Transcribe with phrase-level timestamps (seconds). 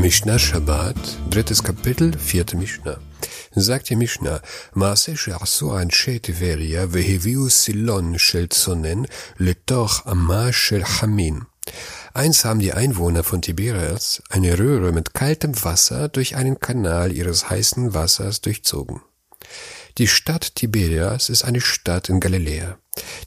[0.00, 0.96] Mishnah Shabbat,
[1.28, 2.98] drittes Kapitel, vierte Mishnah.
[3.54, 4.40] Sagt die Mishnah,
[4.72, 9.06] Maase she'asu anshe Tiveria veheviu silon shelzonen
[9.36, 11.44] letoch ama shel hamin.
[12.14, 17.50] Eins haben die Einwohner von Tiberias, eine Röhre mit kaltem Wasser durch einen Kanal ihres
[17.50, 19.02] heißen Wassers durchzogen.
[19.98, 22.78] Die Stadt Tiberias ist eine Stadt in Galiläa.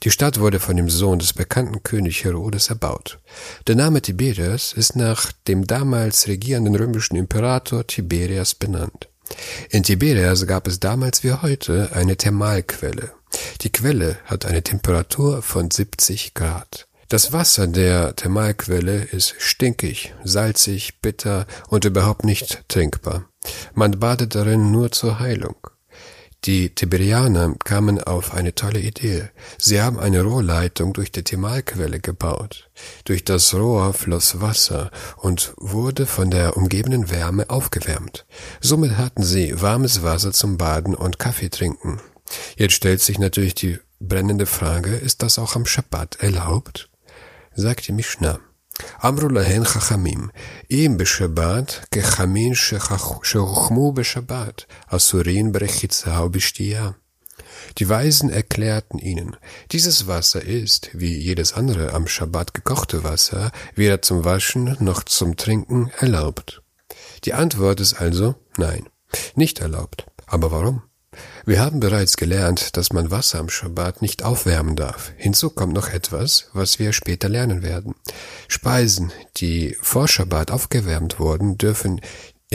[0.02, 3.18] Die Stadt wurde von dem Sohn des bekannten König Herodes erbaut.
[3.66, 9.08] Der Name Tiberias ist nach dem damals regierenden römischen Imperator Tiberias benannt.
[9.70, 13.12] In Tiberias gab es damals wie heute eine Thermalquelle.
[13.62, 16.86] Die Quelle hat eine Temperatur von 70 Grad.
[17.08, 23.28] Das Wasser der Thermalquelle ist stinkig, salzig, bitter und überhaupt nicht trinkbar.
[23.74, 25.56] Man badet darin nur zur Heilung.
[26.44, 29.30] Die Tiberianer kamen auf eine tolle Idee.
[29.56, 32.68] Sie haben eine Rohrleitung durch die Thermalquelle gebaut.
[33.04, 38.26] Durch das Rohr floss Wasser und wurde von der umgebenden Wärme aufgewärmt.
[38.60, 42.00] Somit hatten sie warmes Wasser zum Baden und Kaffee trinken.
[42.56, 46.90] Jetzt stellt sich natürlich die brennende Frage, ist das auch am Schabbat erlaubt?
[47.54, 48.38] Sagt die Mishnah.
[49.05, 50.27] אמרו להן חכמים,
[50.71, 52.53] אם בשבת כחמין
[53.23, 56.89] שהוחמו בשבת, אסוrin ברחיצה ובשתייה.
[57.77, 59.35] Die Weisen erklärten ihnen,
[59.71, 65.35] dieses Wasser ist, wie jedes andere am Schabbat gekochte Wasser, weder zum Waschen noch zum
[65.35, 66.61] Trinken erlaubt.
[67.25, 68.87] Die Antwort ist also nein,
[69.35, 70.05] nicht erlaubt.
[70.25, 70.83] Aber warum?
[71.46, 75.12] Wir haben bereits gelernt, dass man Wasser am Schabbat nicht aufwärmen darf.
[75.16, 77.94] Hinzu kommt noch etwas, was wir später lernen werden.
[78.48, 82.00] Speisen, die vor Schabbat aufgewärmt wurden, dürfen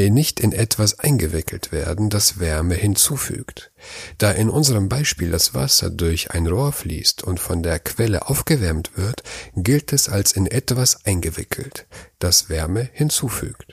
[0.08, 3.72] nicht in etwas eingewickelt werden, das Wärme hinzufügt.
[4.18, 8.92] Da in unserem Beispiel das Wasser durch ein Rohr fließt und von der Quelle aufgewärmt
[8.96, 9.24] wird,
[9.56, 11.86] gilt es als in etwas eingewickelt,
[12.20, 13.69] das Wärme hinzufügt.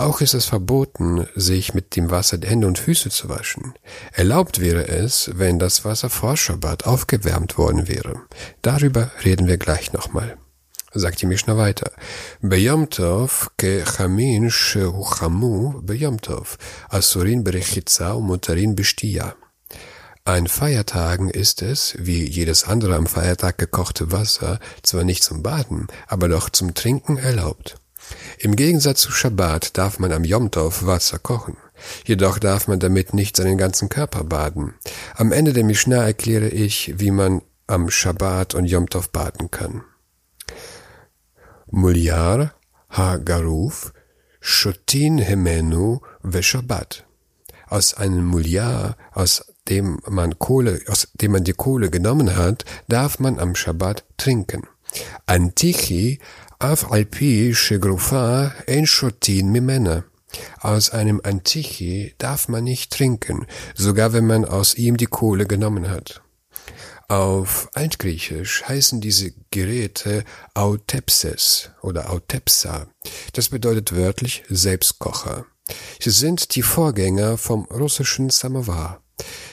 [0.00, 3.74] Auch ist es verboten, sich mit dem Wasser die Hände und Füße zu waschen.
[4.12, 8.22] Erlaubt wäre es, wenn das Wasser vor Schabbat aufgewärmt worden wäre.
[8.62, 10.38] Darüber reden wir gleich nochmal.
[10.94, 11.92] Sagt die Mishnah weiter.
[12.40, 16.56] Beyamtov ke chamin shehuchamu beyamtov.
[16.88, 19.34] Asurin berechitza und mutarin bestia.
[20.24, 25.88] An Feiertagen ist es, wie jedes andere am Feiertag gekochte Wasser, zwar nicht zum Baden,
[26.08, 27.79] aber doch zum Trinken erlaubt.
[28.38, 31.56] Im Gegensatz zu Schabbat darf man am Yom Wasser kochen.
[32.04, 34.74] Jedoch darf man damit nicht seinen ganzen Körper baden.
[35.14, 39.82] Am Ende der Mishnah erkläre ich, wie man am Schabbat und Yom baden kann.
[41.70, 42.54] Mulyar
[42.90, 43.92] ha-garuf
[44.40, 47.06] shotin hemenu ve-Shabbat.
[47.68, 53.20] Aus einem Mulyar, aus dem man Kohle, aus dem man die Kohle genommen hat, darf
[53.20, 54.66] man am Schabbat trinken.
[55.26, 56.18] Antichi
[56.62, 60.04] auf Alpi Chegrufa Enchotin Mimene.
[60.60, 65.88] Aus einem Antichi darf man nicht trinken, sogar wenn man aus ihm die Kohle genommen
[65.88, 66.20] hat.
[67.08, 72.88] Auf Altgriechisch heißen diese Geräte Autepses oder Autepsa.
[73.32, 75.46] Das bedeutet wörtlich Selbstkocher.
[75.98, 79.02] Sie sind die Vorgänger vom russischen Samovar,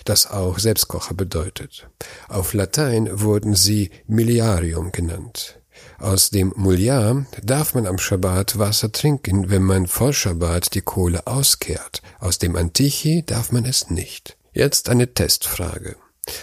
[0.03, 1.87] das auch Selbstkocher bedeutet.
[2.27, 5.56] Auf Latein wurden sie Miliarium genannt.
[5.99, 11.25] Aus dem Muljar darf man am Schabbat Wasser trinken, wenn man vor Schabbat die Kohle
[11.25, 12.01] auskehrt.
[12.19, 14.37] Aus dem Antichi darf man es nicht.
[14.53, 15.95] Jetzt eine Testfrage.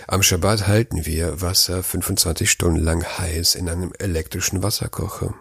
[0.08, 5.34] Am Schabbat halten wir Wasser 25 Stunden lang heiß in einem elektrischen Wasserkocher.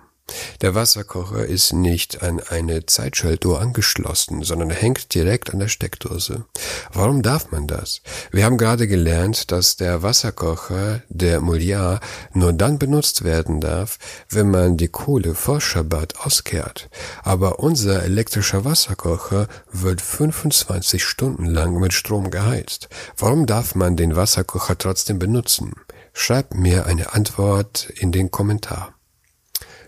[0.62, 6.46] Der Wasserkocher ist nicht an eine Zeitschaltuhr angeschlossen, sondern hängt direkt an der Steckdose.
[6.94, 8.02] Warum darf man das?
[8.32, 12.00] Wir haben gerade gelernt, dass der Wasserkocher, der Mouliar,
[12.34, 16.90] nur dann benutzt werden darf, wenn man die Kohle vor Schabbat auskehrt.
[17.24, 22.88] Aber unser elektrischer Wasserkocher wird 25 Stunden lang mit Strom geheizt.
[23.18, 25.74] Warum darf man den Wasserkocher trotzdem benutzen?
[26.14, 28.94] Schreibt mir eine Antwort in den Kommentar.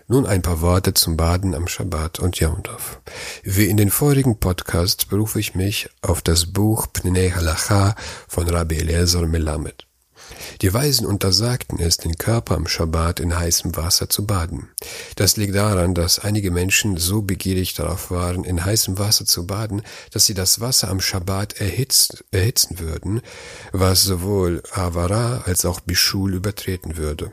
[0.08, 2.62] Nun ein paar Worte zum Baden am Schabbat und Yom.
[3.42, 7.96] Wie in den vorigen Podcasts berufe ich mich auf das Buch Pnei Halacha
[8.28, 9.84] von Rabbi Eliezer Melamed.
[10.62, 14.68] Die Weisen untersagten es, den Körper am Schabbat in heißem Wasser zu baden.
[15.16, 19.82] Das liegt daran, dass einige Menschen so begierig darauf waren, in heißem Wasser zu baden,
[20.12, 23.22] dass sie das Wasser am Schabbat erhitzt, erhitzen würden,
[23.72, 27.32] was sowohl Avara als auch Bishul übertreten würde.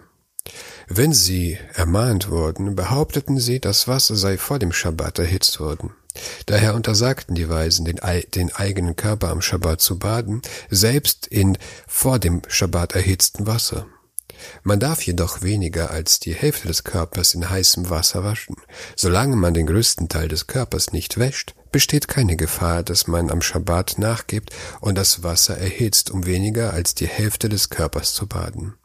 [0.95, 5.95] Wenn sie ermahnt wurden, behaupteten sie, das Wasser sei vor dem Schabbat erhitzt worden.
[6.45, 7.99] Daher untersagten die Weisen, den,
[8.35, 11.57] den, eigenen Körper am Schabbat zu baden, selbst in
[11.87, 13.87] vor dem Schabbat erhitzten Wasser.
[14.61, 18.57] Man darf jedoch weniger als die Hälfte des Körpers in heißem Wasser waschen.
[18.95, 23.41] Solange man den größten Teil des Körpers nicht wäscht, besteht keine Gefahr, dass man am
[23.41, 28.75] Schabbat nachgibt und das Wasser erhitzt, um weniger als die Hälfte des Körpers zu baden.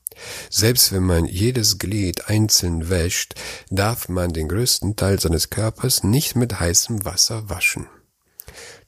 [0.50, 3.34] Selbst wenn man jedes Glied einzeln wäscht,
[3.70, 7.86] darf man den größten Teil seines Körpers nicht mit heißem Wasser waschen.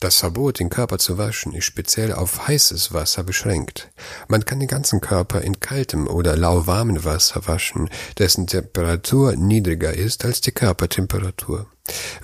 [0.01, 3.91] Das Verbot, den Körper zu waschen, ist speziell auf heißes Wasser beschränkt.
[4.29, 10.25] Man kann den ganzen Körper in kaltem oder lauwarmem Wasser waschen, dessen Temperatur niedriger ist
[10.25, 11.67] als die Körpertemperatur.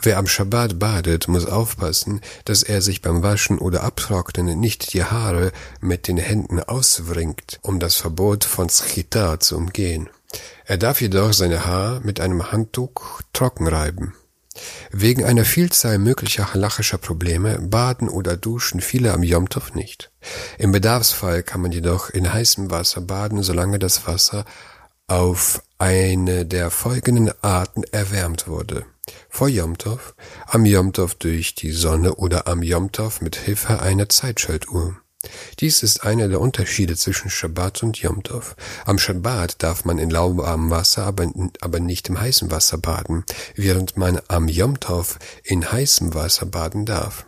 [0.01, 5.05] Wer am Schabbat badet, muss aufpassen, dass er sich beim Waschen oder Abtrocknen nicht die
[5.05, 10.09] Haare mit den Händen auswringt, um das Verbot von Schita zu umgehen.
[10.65, 14.15] Er darf jedoch seine Haare mit einem Handtuch trocken reiben.
[14.91, 20.11] Wegen einer Vielzahl möglicher halachischer Probleme baden oder duschen viele am Jomtov nicht.
[20.59, 24.45] Im Bedarfsfall kann man jedoch in heißem Wasser baden, solange das Wasser
[25.07, 28.85] auf eine der folgenden Arten erwärmt wurde.
[29.29, 30.15] Vor Jomtov,
[30.47, 34.97] am Jomtov durch die Sonne oder am Jomtov mit Hilfe einer Zeitschaltuhr.
[35.61, 38.57] Dies ist einer der Unterschiede zwischen Schabbat und Yom Tov.
[38.85, 43.25] Am Schabbat darf man in lauwarmem Wasser, aber, nicht im heißen Wasser baden,
[43.55, 47.27] während man am Yom Tov in heißem Wasser baden darf.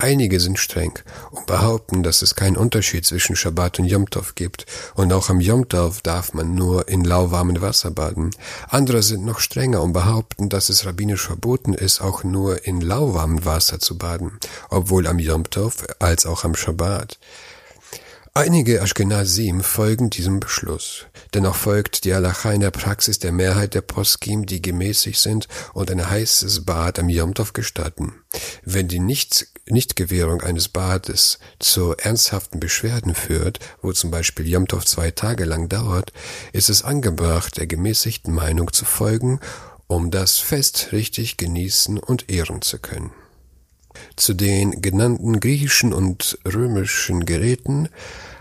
[0.00, 0.98] Einige sind streng
[1.30, 4.64] und behaupten, dass es keinen Unterschied zwischen Schabbat und Yom gibt
[4.94, 8.30] und auch am Yom darf man nur in lauwarmem Wasser baden.
[8.68, 13.44] Andere sind noch strenger und behaupten, dass es rabbinisch verboten ist, auch nur in lauwarmem
[13.44, 14.38] Wasser zu baden,
[14.70, 15.44] obwohl am Yom
[15.98, 17.18] als auch am Schabbat.
[18.32, 21.04] Einige Ashkenazim folgen diesem Beschluss.
[21.34, 25.90] Dennoch folgt die Halacha in der Praxis der Mehrheit der Poskim, die gemäßig sind und
[25.90, 28.14] ein heißes Bad am Yomtov gestatten.
[28.64, 35.10] Wenn die Nicht Nichtgewährung eines Bades zu ernsthaften Beschwerden führt, wo zum Beispiel Yomtov zwei
[35.12, 36.12] Tage lang dauert,
[36.52, 39.38] ist es angebracht, der gemäßigten Meinung zu folgen,
[39.86, 43.12] um das Fest richtig genießen und ehren zu können.
[44.16, 47.88] Zu den genannten griechischen und römischen Geräten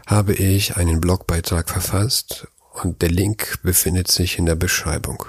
[0.06, 2.48] habe ich einen Blogbeitrag verfasst
[2.84, 5.26] und der Link befindet sich in der Beschreibung.